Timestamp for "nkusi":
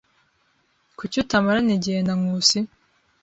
2.19-2.59